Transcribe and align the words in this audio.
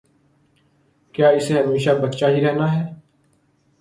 کیا 1.15 1.29
اسے 1.29 1.61
ہمیشہ 1.61 1.89
بچہ 2.01 2.25
ہی 2.33 2.41
رہنا 2.45 2.71
ہے؟ 2.75 2.83